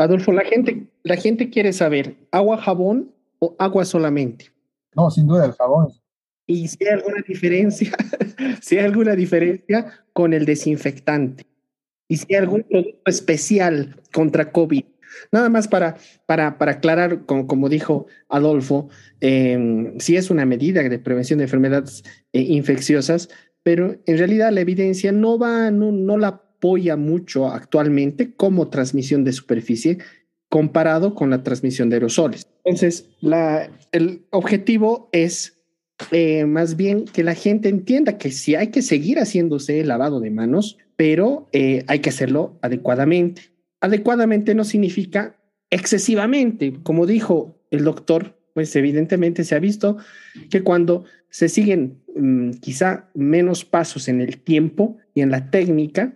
Adolfo, 0.00 0.30
la 0.30 0.44
gente, 0.44 0.86
la 1.08 1.16
gente 1.16 1.50
quiere 1.50 1.72
saber, 1.72 2.16
¿agua, 2.30 2.58
jabón 2.58 3.12
o 3.38 3.56
agua 3.58 3.84
solamente? 3.84 4.52
No, 4.94 5.10
sin 5.10 5.26
duda 5.26 5.46
el 5.46 5.52
jabón. 5.52 5.88
Y 6.46 6.68
si 6.68 6.84
hay 6.86 6.94
alguna 6.94 7.22
diferencia, 7.26 7.92
si 8.62 8.78
hay 8.78 8.84
alguna 8.84 9.14
diferencia 9.14 10.04
con 10.12 10.32
el 10.32 10.44
desinfectante. 10.44 11.44
Y 12.08 12.16
si 12.16 12.26
hay 12.34 12.40
algún 12.40 12.62
producto 12.62 13.02
especial 13.06 14.00
contra 14.12 14.50
COVID. 14.50 14.84
Nada 15.32 15.48
más 15.48 15.68
para, 15.68 15.96
para, 16.26 16.58
para 16.58 16.72
aclarar, 16.72 17.26
como, 17.26 17.46
como, 17.46 17.68
dijo 17.68 18.06
Adolfo, 18.28 18.88
em, 19.20 19.98
si 19.98 20.16
es 20.16 20.30
una 20.30 20.46
medida 20.46 20.82
de 20.82 20.98
prevención 20.98 21.38
de 21.38 21.44
enfermedades 21.44 22.04
eh, 22.32 22.40
infecciosas, 22.40 23.28
pero 23.62 23.96
en 24.06 24.18
realidad 24.18 24.52
la 24.52 24.60
evidencia 24.60 25.12
no 25.12 25.38
va, 25.38 25.70
no, 25.70 25.92
no 25.92 26.16
la 26.16 26.28
apoya 26.28 26.96
mucho 26.96 27.48
actualmente 27.48 28.34
como 28.34 28.68
transmisión 28.68 29.24
de 29.24 29.32
superficie 29.32 29.98
comparado 30.48 31.14
con 31.14 31.30
la 31.30 31.42
transmisión 31.42 31.90
de 31.90 31.96
aerosoles. 31.96 32.46
Entonces, 32.64 33.08
el 33.92 34.22
objetivo 34.30 35.08
es 35.12 35.58
eh, 36.12 36.46
más 36.46 36.76
bien 36.76 37.04
que 37.04 37.24
la 37.24 37.34
gente 37.34 37.68
entienda 37.68 38.18
que 38.18 38.30
sí 38.30 38.54
hay 38.54 38.68
que 38.68 38.82
seguir 38.82 39.18
haciéndose 39.18 39.80
el 39.80 39.88
lavado 39.88 40.20
de 40.20 40.30
manos, 40.30 40.78
pero 40.96 41.48
eh, 41.52 41.84
hay 41.86 41.98
que 42.00 42.10
hacerlo 42.10 42.58
adecuadamente. 42.62 43.42
Adecuadamente 43.80 44.54
no 44.54 44.64
significa 44.64 45.36
excesivamente, 45.70 46.74
como 46.82 47.06
dijo 47.06 47.60
el 47.70 47.84
doctor, 47.84 48.38
pues 48.54 48.74
evidentemente 48.76 49.44
se 49.44 49.54
ha 49.54 49.60
visto 49.60 49.98
que 50.50 50.62
cuando 50.62 51.04
se 51.30 51.48
siguen 51.48 52.02
mm, 52.16 52.52
quizá 52.60 53.10
menos 53.14 53.64
pasos 53.64 54.08
en 54.08 54.20
el 54.20 54.38
tiempo 54.38 54.96
y 55.14 55.20
en 55.20 55.30
la 55.30 55.50
técnica, 55.50 56.14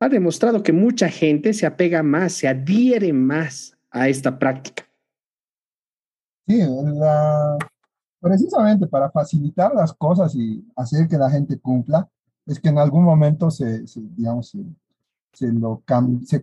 ha 0.00 0.08
demostrado 0.08 0.62
que 0.62 0.72
mucha 0.72 1.08
gente 1.08 1.52
se 1.52 1.66
apega 1.66 2.02
más, 2.02 2.32
se 2.32 2.48
adhiere 2.48 3.12
más 3.12 3.73
a 3.94 4.08
esta 4.08 4.36
práctica. 4.36 4.84
Sí, 6.46 6.60
precisamente 8.20 8.86
para 8.86 9.10
facilitar 9.10 9.72
las 9.74 9.94
cosas 9.94 10.34
y 10.34 10.66
hacer 10.76 11.08
que 11.08 11.16
la 11.16 11.30
gente 11.30 11.58
cumpla, 11.58 12.06
es 12.44 12.60
que 12.60 12.68
en 12.68 12.78
algún 12.78 13.04
momento 13.04 13.50
se, 13.50 13.84
digamos, 14.16 14.54
se, 15.32 15.52
lo 15.52 15.82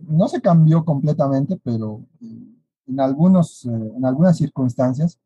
no 0.08 0.28
se 0.28 0.40
cambió 0.40 0.84
completamente, 0.84 1.60
pero 1.62 2.02
en, 2.88 2.98
algunos, 2.98 3.64
eh, 3.66 3.92
en 3.96 4.04
algunas 4.04 4.36
circunstancias 4.36 5.18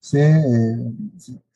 se, 0.00 0.30
eh, 0.30 0.92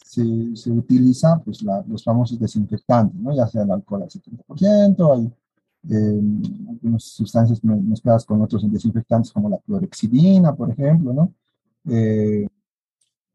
se, 0.05 0.71
utiliza 0.71 1.41
pues, 1.45 1.62
los 1.89 2.05
famosos 2.05 2.39
desinfectantes, 2.39 3.19
¿no? 3.21 3.35
ya 3.35 3.49
sea 3.49 3.62
el 3.62 3.71
alcohol 3.71 4.03
al 4.03 4.11
70%, 4.11 5.17
hay 5.17 5.33
eh, 5.89 6.21
algunas 6.69 7.05
sustancias 7.05 7.63
mezcladas 7.65 8.25
con 8.25 8.43
otros 8.43 8.71
desinfectantes 8.71 9.33
como 9.33 9.49
la 9.49 9.59
clorexidina, 9.59 10.55
por 10.55 10.71
ejemplo, 10.71 11.13
¿no? 11.13 11.33
Eh, 11.89 12.47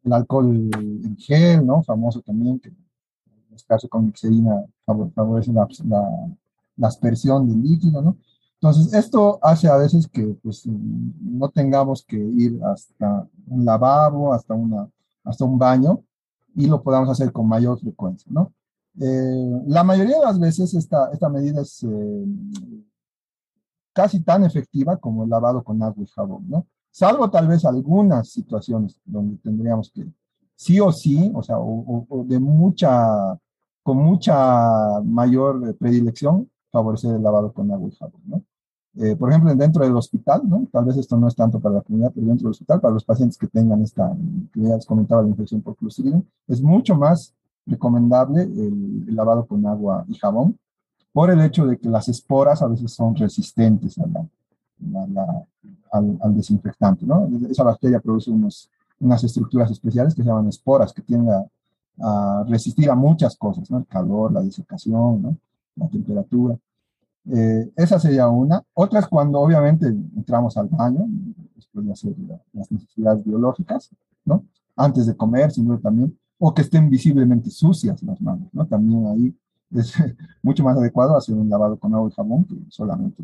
el 0.04 0.14
alcohol 0.14 0.70
en 0.76 1.18
gel, 1.18 1.66
¿no? 1.66 1.82
Famoso 1.82 2.22
también, 2.22 2.60
que 2.60 2.72
mezclarse 3.50 3.90
con 3.90 4.12
clorexidina 4.12 4.64
favorece 4.86 5.52
la, 5.52 5.68
la, 6.78 6.88
aspersión 6.88 7.48
del 7.48 7.64
líquido, 7.64 8.02
¿no? 8.02 8.18
Entonces, 8.62 8.94
esto 8.94 9.40
hace 9.42 9.68
a 9.68 9.78
veces 9.78 10.08
que 10.08 10.24
pues, 10.42 10.66
no 10.66 11.50
tengamos 11.50 12.04
que 12.06 12.18
ir 12.18 12.60
hasta 12.64 13.28
un 13.48 13.66
lavabo, 13.66 14.34
hasta, 14.34 14.54
una, 14.54 14.90
hasta 15.24 15.46
un 15.46 15.58
baño, 15.58 16.04
y 16.56 16.68
lo 16.68 16.82
podamos 16.82 17.10
hacer 17.10 17.32
con 17.32 17.48
mayor 17.48 17.80
frecuencia, 17.80 18.32
¿no? 18.32 18.52
Eh, 19.00 19.62
la 19.68 19.84
mayoría 19.84 20.20
de 20.20 20.26
las 20.26 20.40
veces 20.40 20.74
esta, 20.74 21.10
esta 21.12 21.28
medida 21.30 21.62
es 21.62 21.84
eh, 21.84 22.26
casi 23.94 24.22
tan 24.22 24.44
efectiva 24.44 24.98
como 24.98 25.24
el 25.24 25.30
lavado 25.30 25.64
con 25.64 25.82
agua 25.84 26.04
y 26.04 26.08
jabón, 26.08 26.46
¿no? 26.48 26.66
Salvo 26.92 27.30
tal 27.30 27.48
vez 27.48 27.66
algunas 27.66 28.30
situaciones 28.30 29.00
donde 29.04 29.38
tendríamos 29.38 29.92
que 29.92 30.06
sí 30.56 30.80
o 30.80 30.92
sí, 30.94 31.30
o 31.36 31.44
sea, 31.44 31.58
o, 31.60 32.26
de 32.26 32.40
mucha, 32.40 33.38
con 33.84 33.98
mucha 33.98 35.02
mayor 35.04 35.76
predilección, 35.76 36.50
favorecer 36.72 37.16
el 37.16 37.24
lavado 37.24 37.52
con 37.52 37.70
agua 37.72 37.90
y 37.90 37.96
jabón, 37.96 38.22
¿no? 38.26 38.44
Eh, 38.98 39.18
por 39.18 39.30
ejemplo, 39.30 39.54
dentro 39.54 39.84
del 39.84 39.96
hospital, 39.98 40.44
¿no? 40.48 40.68
Tal 40.72 40.86
vez 40.86 40.96
esto 40.96 41.18
no 41.18 41.28
es 41.28 41.36
tanto 41.36 41.60
para 41.60 41.76
la 41.76 41.82
comunidad, 41.82 42.14
pero 42.16 42.28
dentro 42.28 42.46
del 42.46 42.52
hospital, 42.52 42.80
para 42.80 42.94
los 42.94 43.04
pacientes 43.04 43.38
que 43.38 43.48
tengan 43.48 43.82
esta, 43.82 44.16
que 44.54 44.62
ya 44.62 44.76
les 44.76 44.86
comentaba, 44.86 45.22
la 45.22 45.28
infección 45.28 45.62
por 45.62 45.76
Clostridium, 45.76 46.24
es 46.48 46.62
mucho 46.62 46.96
más 46.96 47.34
recomendable 47.66 48.44
el, 48.44 49.16
lavado 49.16 49.46
con 49.46 49.66
agua 49.66 50.06
y 50.08 50.16
jabón 50.16 50.58
por 51.12 51.32
el 51.32 51.42
hecho 51.42 51.66
de 51.66 51.78
que 51.78 51.90
las 51.90 52.08
esporas 52.10 52.62
a 52.62 52.68
veces 52.68 52.92
son 52.92 53.16
resistentes 53.16 53.98
a 53.98 54.06
la, 54.08 55.46
al, 55.92 56.36
desinfectante, 56.36 57.06
¿no? 57.06 57.30
Esa 57.50 57.64
bacteria 57.64 58.00
produce 58.00 58.30
unos, 58.30 58.70
unas 59.00 59.24
estructuras 59.24 59.72
especiales 59.72 60.14
que 60.14 60.22
se 60.22 60.28
llaman 60.28 60.50
esporas, 60.50 60.92
que 60.92 61.02
tienden 61.02 61.34
a, 61.34 62.44
resistir 62.50 62.90
a 62.90 62.96
muchas 62.96 63.38
cosas, 63.38 63.72
¿no? 63.72 63.78
El 63.78 63.88
calor, 63.88 64.34
la 64.34 64.42
desecación, 64.42 65.22
¿no? 65.22 65.38
La 65.78 65.88
temperatura. 65.88 66.58
Eh, 67.32 67.72
esa 67.78 67.98
sería 67.98 68.28
una. 68.28 68.62
Otra 68.74 69.00
es 69.00 69.08
cuando 69.08 69.40
obviamente 69.40 69.88
entramos 69.88 70.58
al 70.58 70.68
baño, 70.68 71.06
después 71.56 71.86
de 71.86 71.92
hacer 71.94 72.16
las 72.52 72.70
necesidades 72.70 73.24
biológicas, 73.24 73.90
¿no? 74.26 74.44
Antes 74.76 75.06
de 75.06 75.16
comer, 75.16 75.54
sino 75.54 75.80
también 75.80 76.18
o 76.38 76.54
que 76.54 76.62
estén 76.62 76.90
visiblemente 76.90 77.50
sucias 77.50 78.02
las 78.04 78.20
manos, 78.22 78.50
¿no? 78.54 78.66
También 78.66 79.08
ahí 79.08 79.36
es 79.72 79.94
mucho 80.44 80.64
más 80.64 80.78
adecuado 80.78 81.16
hacer 81.16 81.36
un 81.36 81.50
lavado 81.50 81.78
con 81.78 81.94
agua 81.94 82.10
y 82.10 82.14
jabón 82.14 82.44
que 82.46 82.56
solamente. 82.70 83.24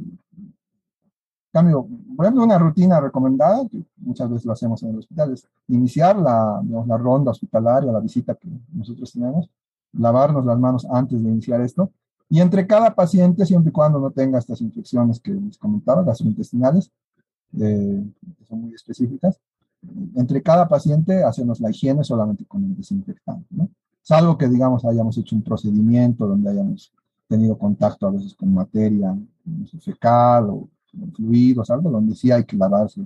cambio, 1.51 1.87
por 2.15 2.25
ejemplo, 2.25 2.43
una 2.43 2.57
rutina 2.57 2.99
recomendada, 2.99 3.67
que 3.67 3.83
muchas 3.97 4.29
veces 4.29 4.45
lo 4.45 4.53
hacemos 4.53 4.81
en 4.83 4.89
el 4.89 4.99
hospital, 4.99 5.33
es 5.33 5.47
iniciar 5.67 6.17
la, 6.17 6.61
la 6.87 6.97
ronda 6.97 7.31
hospitalaria, 7.31 7.91
la 7.91 7.99
visita 7.99 8.35
que 8.35 8.47
nosotros 8.71 9.11
tenemos, 9.11 9.49
lavarnos 9.93 10.45
las 10.45 10.57
manos 10.57 10.87
antes 10.89 11.21
de 11.21 11.29
iniciar 11.29 11.61
esto, 11.61 11.91
y 12.29 12.39
entre 12.39 12.65
cada 12.65 12.95
paciente, 12.95 13.45
siempre 13.45 13.71
y 13.71 13.73
cuando 13.73 13.99
no 13.99 14.09
tenga 14.09 14.39
estas 14.39 14.61
infecciones 14.61 15.19
que 15.19 15.33
les 15.33 15.57
comentaba, 15.57 16.01
gastrointestinales, 16.03 16.89
eh, 17.59 18.05
que 18.37 18.45
son 18.45 18.61
muy 18.61 18.73
específicas, 18.73 19.37
entre 20.15 20.41
cada 20.41 20.67
paciente 20.67 21.23
hacemos 21.23 21.59
la 21.59 21.69
higiene 21.69 22.03
solamente 22.03 22.45
con 22.45 22.63
el 22.63 22.75
desinfectante, 22.75 23.47
¿no? 23.51 23.69
Salvo 24.01 24.37
que, 24.37 24.47
digamos, 24.47 24.83
hayamos 24.85 25.17
hecho 25.17 25.35
un 25.35 25.43
procedimiento 25.43 26.27
donde 26.27 26.49
hayamos 26.49 26.91
tenido 27.27 27.57
contacto 27.57 28.07
a 28.07 28.11
veces 28.11 28.33
con 28.33 28.53
materia 28.53 29.15
fecal 29.79 30.49
o 30.49 30.67
fluidos, 31.15 31.69
algo 31.69 31.89
donde 31.89 32.15
sí 32.15 32.31
hay 32.31 32.43
que 32.43 32.57
lavarse. 32.57 33.01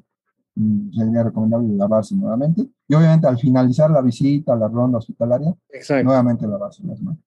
Mm, 0.55 0.91
sería 0.93 1.23
recomendable 1.23 1.67
lavarse 1.75 2.15
nuevamente. 2.15 2.67
Y 2.87 2.95
obviamente 2.95 3.27
al 3.27 3.37
finalizar 3.37 3.91
la 3.91 4.01
visita, 4.01 4.55
la 4.55 4.67
ronda 4.67 4.97
hospitalaria, 4.97 5.53
nuevamente 6.03 6.47
lavarse 6.47 6.83
las 6.83 7.01
manos. 7.01 7.19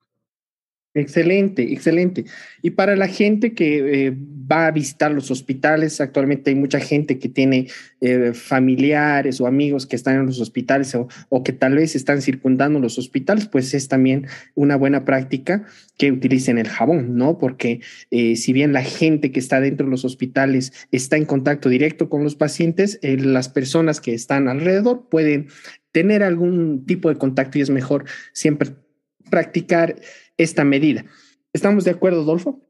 Excelente, 0.98 1.62
excelente. 1.72 2.24
Y 2.60 2.70
para 2.70 2.96
la 2.96 3.06
gente 3.06 3.54
que 3.54 4.06
eh, 4.06 4.16
va 4.50 4.66
a 4.66 4.70
visitar 4.72 5.12
los 5.12 5.30
hospitales, 5.30 6.00
actualmente 6.00 6.50
hay 6.50 6.56
mucha 6.56 6.80
gente 6.80 7.20
que 7.20 7.28
tiene 7.28 7.68
eh, 8.00 8.32
familiares 8.34 9.40
o 9.40 9.46
amigos 9.46 9.86
que 9.86 9.94
están 9.94 10.16
en 10.16 10.26
los 10.26 10.40
hospitales 10.40 10.96
o, 10.96 11.42
que 11.44 11.52
tal 11.52 11.76
vez 11.76 11.94
están 11.94 12.20
circundando 12.20 12.80
los 12.80 12.98
hospitales, 12.98 13.46
pues 13.46 13.74
es 13.74 13.86
también 13.86 14.26
una 14.56 14.74
buena 14.76 15.04
práctica 15.04 15.64
que 15.96 16.10
utilicen 16.10 16.58
el 16.58 16.66
jabón, 16.66 17.16
¿no? 17.16 17.38
Porque 17.38 17.80
eh, 18.10 18.34
si 18.34 18.52
bien 18.52 18.72
la 18.72 18.82
gente 18.82 19.30
que 19.30 19.38
está 19.38 19.60
dentro 19.60 19.86
de 19.86 19.92
los 19.92 20.04
hospitales 20.04 20.72
está 20.90 21.16
en 21.16 21.26
contacto 21.26 21.68
directo 21.68 22.08
con 22.08 22.24
los 22.24 22.34
pacientes, 22.34 22.98
las 23.02 23.48
personas 23.48 24.00
que 24.00 24.14
están 24.14 24.48
alrededor 24.48 25.08
pueden 25.08 25.46
tener 25.92 26.24
algún 26.24 26.86
tipo 26.86 27.08
de 27.08 27.16
contacto 27.16 27.58
y 27.58 27.62
es 27.62 27.70
mejor 27.70 28.04
siempre 28.32 28.70
practicar 29.28 29.96
esta 30.36 30.64
medida. 30.64 31.04
¿Estamos 31.52 31.84
de 31.84 31.92
acuerdo, 31.92 32.22
Adolfo? 32.22 32.60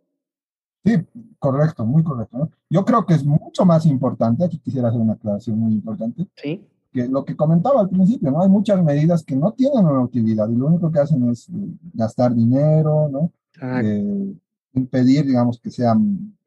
Sí, 0.84 0.96
correcto, 1.38 1.84
muy 1.84 2.02
correcto. 2.02 2.50
Yo 2.70 2.84
creo 2.84 3.04
que 3.04 3.14
es 3.14 3.24
mucho 3.24 3.64
más 3.64 3.84
importante, 3.86 4.44
aquí 4.44 4.58
quisiera 4.58 4.88
hacer 4.88 5.00
una 5.00 5.14
aclaración 5.14 5.58
muy 5.58 5.72
importante, 5.72 6.26
¿Sí? 6.36 6.64
que 6.92 7.06
lo 7.08 7.24
que 7.24 7.36
comentaba 7.36 7.80
al 7.80 7.90
principio, 7.90 8.30
¿no? 8.30 8.42
Hay 8.42 8.48
muchas 8.48 8.82
medidas 8.82 9.22
que 9.22 9.36
no 9.36 9.52
tienen 9.52 9.84
una 9.84 10.00
utilidad 10.00 10.48
y 10.48 10.56
lo 10.56 10.66
único 10.66 10.90
que 10.90 11.00
hacen 11.00 11.28
es 11.30 11.48
eh, 11.48 11.52
gastar 11.92 12.34
dinero, 12.34 13.08
¿no? 13.10 13.32
Eh, 13.60 14.34
impedir, 14.74 15.26
digamos, 15.26 15.60
que 15.60 15.70
sea 15.70 15.96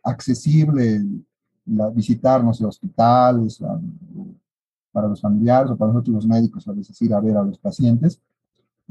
accesible 0.04 1.02
la, 1.66 1.90
visitar, 1.90 2.44
no 2.44 2.54
sé, 2.54 2.66
hospitales, 2.66 3.62
para 4.92 5.08
los 5.08 5.22
familiares 5.22 5.72
o 5.72 5.78
para 5.78 5.92
nosotros 5.92 6.16
los 6.16 6.28
médicos, 6.28 6.68
a 6.68 6.74
veces 6.74 7.00
ir 7.02 7.14
a 7.14 7.20
ver 7.20 7.38
a 7.38 7.44
los 7.44 7.58
pacientes. 7.58 8.20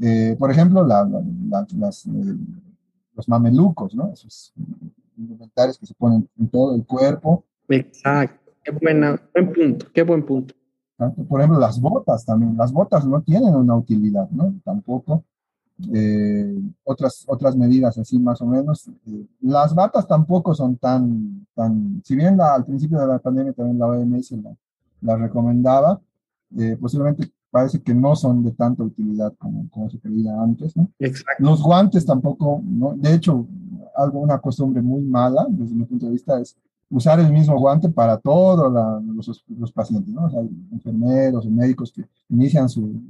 Eh, 0.01 0.35
por 0.37 0.49
ejemplo, 0.49 0.83
la, 0.83 1.07
las, 1.77 2.07
eh, 2.07 2.35
los 3.15 3.29
mamelucos, 3.29 3.93
¿no? 3.93 4.11
Esos 4.11 4.51
inventarios 5.15 5.77
que 5.77 5.85
se 5.85 5.93
ponen 5.93 6.27
en 6.39 6.49
todo 6.49 6.75
el 6.75 6.83
cuerpo. 6.85 7.45
Exacto, 7.69 8.51
qué 8.63 8.71
buena, 8.71 9.21
buen 9.31 9.53
punto, 9.53 9.85
qué 9.93 10.01
buen 10.01 10.25
punto. 10.25 10.55
Por 11.27 11.39
ejemplo, 11.39 11.59
las 11.59 11.79
botas 11.79 12.25
también, 12.25 12.57
las 12.57 12.71
botas 12.71 13.05
no 13.05 13.21
tienen 13.21 13.55
una 13.55 13.75
utilidad, 13.75 14.27
¿no? 14.31 14.55
Tampoco. 14.63 15.23
Eh, 15.93 16.59
otras, 16.83 17.23
otras 17.27 17.55
medidas 17.55 17.97
así 17.97 18.19
más 18.19 18.41
o 18.41 18.45
menos. 18.45 18.89
las 19.39 19.73
batas 19.73 20.07
tampoco 20.07 20.53
son 20.53 20.77
tan, 20.77 21.47
tan 21.55 22.01
si 22.03 22.15
bien 22.15 22.39
al 22.39 22.65
principio 22.65 22.99
de 22.99 23.07
la 23.07 23.19
pandemia 23.19 23.53
también 23.53 23.79
la 23.79 23.87
OMS 23.87 24.31
la, 24.33 24.55
la 25.01 25.15
recomendaba, 25.17 25.99
posiblemente 26.79 27.31
parece 27.51 27.81
que 27.81 27.93
no 27.93 28.15
son 28.15 28.43
de 28.43 28.51
tanta 28.51 28.83
utilidad 28.83 29.33
como, 29.37 29.69
como 29.69 29.89
se 29.89 29.99
creía 29.99 30.41
antes. 30.41 30.75
¿no? 30.75 30.89
Exacto. 30.99 31.43
Los 31.43 31.61
guantes 31.61 32.05
tampoco, 32.05 32.61
¿no? 32.63 32.93
de 32.95 33.13
hecho, 33.13 33.45
algo, 33.95 34.19
una 34.19 34.39
costumbre 34.39 34.81
muy 34.81 35.01
mala 35.03 35.45
desde 35.49 35.75
mi 35.75 35.83
punto 35.85 36.05
de 36.05 36.13
vista 36.13 36.39
es 36.39 36.57
usar 36.89 37.19
el 37.19 37.31
mismo 37.31 37.57
guante 37.57 37.89
para 37.89 38.17
todos 38.17 38.71
los, 39.15 39.43
los, 39.47 39.71
pacientes, 39.71 40.13
¿no? 40.13 40.25
O 40.25 40.29
sea, 40.29 40.41
enfermeros, 40.71 41.45
médicos 41.45 41.91
que 41.91 42.05
inician 42.29 42.67
su, 42.67 43.01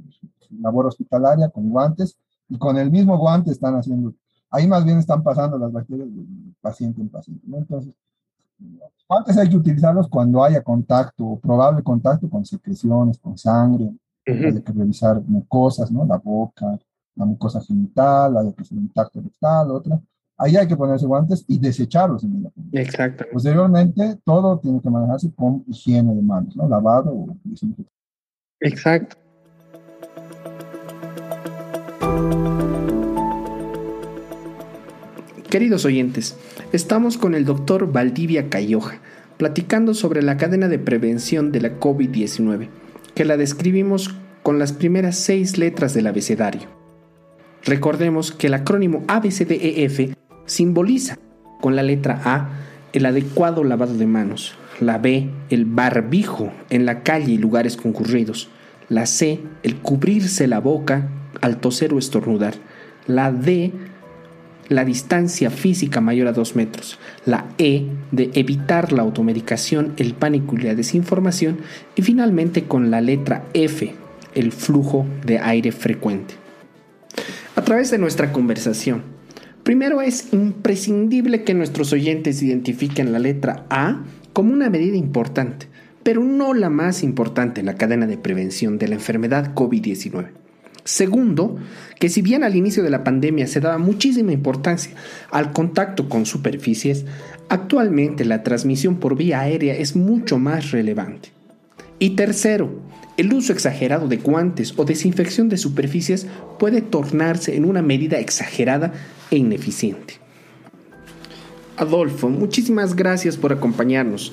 labor 0.60 0.86
hospitalaria 0.86 1.48
con 1.48 1.68
guantes 1.70 2.16
y 2.48 2.58
con 2.58 2.76
el 2.76 2.90
mismo 2.90 3.18
guante 3.18 3.50
están 3.50 3.74
haciendo, 3.74 4.14
ahí 4.50 4.68
más 4.68 4.84
bien 4.84 4.98
están 4.98 5.22
pasando 5.22 5.58
las 5.58 5.72
bacterias 5.72 6.08
de 6.14 6.24
paciente 6.60 7.00
en 7.00 7.08
paciente, 7.08 7.44
¿no? 7.46 7.58
Entonces, 7.58 7.92
los 8.58 9.06
guantes 9.08 9.36
hay 9.36 9.48
que 9.48 9.56
utilizarlos 9.56 10.08
cuando 10.08 10.44
haya 10.44 10.62
contacto, 10.62 11.40
probable 11.42 11.82
contacto 11.82 12.30
con 12.30 12.44
secreciones, 12.44 13.18
con 13.18 13.36
sangre, 13.36 13.92
hay 14.26 14.62
que 14.62 14.72
revisar 14.72 15.20
mucosas, 15.22 15.90
¿no? 15.90 16.04
La 16.06 16.18
boca, 16.18 16.78
la 17.16 17.24
mucosa 17.24 17.60
genital, 17.60 18.34
un 18.70 18.88
tacto 18.90 19.20
rectal, 19.20 19.70
otra. 19.70 20.00
Ahí 20.38 20.56
hay 20.56 20.66
que 20.66 20.76
ponerse 20.76 21.06
guantes 21.06 21.44
y 21.46 21.58
desecharlos 21.58 22.24
inmediatamente. 22.24 22.80
Exacto. 22.80 23.24
Posteriormente, 23.32 24.18
todo 24.24 24.58
tiene 24.58 24.80
que 24.80 24.90
manejarse 24.90 25.32
con 25.34 25.62
higiene 25.68 26.14
de 26.14 26.22
manos, 26.22 26.56
¿no? 26.56 26.68
Lavado 26.68 27.10
o 27.12 27.36
Exacto. 28.60 29.16
Queridos 35.50 35.84
oyentes, 35.84 36.36
estamos 36.72 37.18
con 37.18 37.34
el 37.34 37.44
doctor 37.44 37.92
Valdivia 37.92 38.48
Cayoja, 38.48 39.00
platicando 39.36 39.92
sobre 39.92 40.22
la 40.22 40.38
cadena 40.38 40.68
de 40.68 40.78
prevención 40.78 41.52
de 41.52 41.60
la 41.60 41.78
COVID-19 41.78 42.81
que 43.14 43.24
la 43.24 43.36
describimos 43.36 44.14
con 44.42 44.58
las 44.58 44.72
primeras 44.72 45.16
seis 45.16 45.58
letras 45.58 45.94
del 45.94 46.06
abecedario. 46.06 46.68
Recordemos 47.64 48.32
que 48.32 48.48
el 48.48 48.54
acrónimo 48.54 49.04
ABCDEF 49.06 50.14
simboliza 50.46 51.18
con 51.60 51.76
la 51.76 51.82
letra 51.82 52.20
A 52.24 52.50
el 52.92 53.06
adecuado 53.06 53.64
lavado 53.64 53.94
de 53.94 54.06
manos, 54.06 54.54
la 54.80 54.98
B 54.98 55.30
el 55.50 55.64
barbijo 55.64 56.52
en 56.70 56.86
la 56.86 57.02
calle 57.02 57.32
y 57.32 57.38
lugares 57.38 57.76
concurridos, 57.76 58.48
la 58.88 59.06
C 59.06 59.40
el 59.62 59.76
cubrirse 59.76 60.46
la 60.48 60.58
boca 60.58 61.08
al 61.40 61.58
toser 61.58 61.94
o 61.94 61.98
estornudar, 61.98 62.54
la 63.06 63.32
D 63.32 63.72
la 64.72 64.84
distancia 64.84 65.50
física 65.50 66.00
mayor 66.00 66.28
a 66.28 66.32
2 66.32 66.56
metros, 66.56 66.98
la 67.26 67.46
E 67.58 67.86
de 68.10 68.30
evitar 68.34 68.92
la 68.92 69.02
automedicación, 69.02 69.92
el 69.96 70.14
pánico 70.14 70.56
y 70.56 70.62
la 70.62 70.74
desinformación 70.74 71.58
y 71.94 72.02
finalmente 72.02 72.64
con 72.64 72.90
la 72.90 73.00
letra 73.00 73.44
F, 73.54 73.94
el 74.34 74.52
flujo 74.52 75.06
de 75.24 75.38
aire 75.38 75.72
frecuente. 75.72 76.34
A 77.54 77.62
través 77.62 77.90
de 77.90 77.98
nuestra 77.98 78.32
conversación, 78.32 79.02
primero 79.62 80.00
es 80.00 80.32
imprescindible 80.32 81.44
que 81.44 81.54
nuestros 81.54 81.92
oyentes 81.92 82.42
identifiquen 82.42 83.12
la 83.12 83.18
letra 83.18 83.66
A 83.68 84.02
como 84.32 84.52
una 84.52 84.70
medida 84.70 84.96
importante, 84.96 85.66
pero 86.02 86.24
no 86.24 86.54
la 86.54 86.70
más 86.70 87.02
importante 87.02 87.60
en 87.60 87.66
la 87.66 87.74
cadena 87.74 88.06
de 88.06 88.18
prevención 88.18 88.78
de 88.78 88.88
la 88.88 88.94
enfermedad 88.94 89.54
COVID-19. 89.54 90.41
Segundo, 90.84 91.56
que 92.00 92.08
si 92.08 92.22
bien 92.22 92.42
al 92.42 92.56
inicio 92.56 92.82
de 92.82 92.90
la 92.90 93.04
pandemia 93.04 93.46
se 93.46 93.60
daba 93.60 93.78
muchísima 93.78 94.32
importancia 94.32 94.92
al 95.30 95.52
contacto 95.52 96.08
con 96.08 96.26
superficies, 96.26 97.04
actualmente 97.48 98.24
la 98.24 98.42
transmisión 98.42 98.96
por 98.96 99.16
vía 99.16 99.40
aérea 99.40 99.74
es 99.74 99.94
mucho 99.94 100.38
más 100.38 100.72
relevante. 100.72 101.30
Y 101.98 102.10
tercero, 102.10 102.80
el 103.16 103.32
uso 103.32 103.52
exagerado 103.52 104.08
de 104.08 104.16
guantes 104.16 104.74
o 104.76 104.84
desinfección 104.84 105.48
de 105.48 105.56
superficies 105.56 106.26
puede 106.58 106.82
tornarse 106.82 107.54
en 107.56 107.64
una 107.64 107.82
medida 107.82 108.18
exagerada 108.18 108.92
e 109.30 109.36
ineficiente. 109.36 110.14
Adolfo, 111.76 112.28
muchísimas 112.28 112.96
gracias 112.96 113.36
por 113.36 113.52
acompañarnos. 113.52 114.32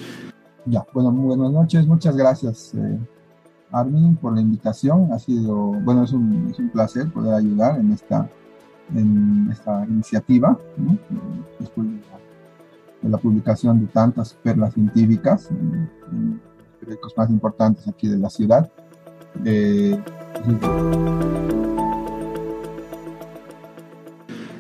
Ya, 0.66 0.86
bueno, 0.94 1.12
buenas 1.12 1.52
noches, 1.52 1.86
muchas 1.86 2.16
gracias. 2.16 2.74
Eh, 2.76 3.00
Armin, 3.72 4.16
por 4.16 4.34
la 4.34 4.42
invitación. 4.42 5.12
Ha 5.14 5.20
sido, 5.20 5.56
bueno, 5.58 6.04
es 6.04 6.12
un, 6.12 6.50
es 6.52 6.60
un 6.60 6.70
placer 6.70 7.10
poder 7.12 7.34
ayudar 7.34 7.80
en 7.80 7.92
esta, 7.92 8.30
en 8.96 9.50
esta 9.52 9.86
iniciativa, 9.88 10.58
después 11.60 11.88
de 13.02 13.10
la, 13.10 13.18
publicación 13.18 13.80
de 13.80 13.88
tantas 13.88 14.34
perlas 14.34 14.74
científicas 14.74 15.50
en, 15.52 15.90
los 17.02 17.16
más 17.16 17.30
importantes 17.30 17.88
aquí 17.88 18.08
de 18.08 18.18
la 18.18 18.30
ciudad. 18.30 18.70
Eh, 19.46 20.02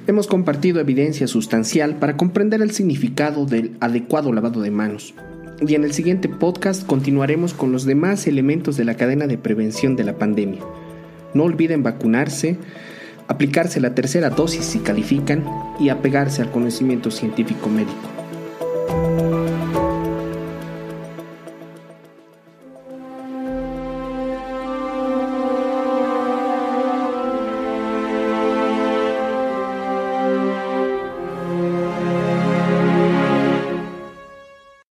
Hemos 0.05 0.27
compartido 0.27 0.79
evidencia 0.79 1.27
sustancial 1.27 1.95
para 1.95 2.17
comprender 2.17 2.61
el 2.61 2.71
significado 2.71 3.45
del 3.45 3.77
adecuado 3.79 4.33
lavado 4.33 4.61
de 4.61 4.71
manos 4.71 5.13
y 5.67 5.75
en 5.75 5.83
el 5.83 5.93
siguiente 5.93 6.29
podcast 6.29 6.85
continuaremos 6.85 7.53
con 7.53 7.71
los 7.71 7.85
demás 7.85 8.27
elementos 8.27 8.77
de 8.77 8.85
la 8.85 8.95
cadena 8.95 9.27
de 9.27 9.37
prevención 9.37 9.95
de 9.95 10.03
la 10.03 10.17
pandemia. 10.17 10.61
No 11.33 11.43
olviden 11.43 11.83
vacunarse, 11.83 12.57
aplicarse 13.27 13.79
la 13.79 13.93
tercera 13.93 14.29
dosis 14.29 14.65
si 14.65 14.79
califican 14.79 15.43
y 15.79 15.89
apegarse 15.89 16.41
al 16.41 16.51
conocimiento 16.51 17.11
científico 17.11 17.69
médico. 17.69 18.18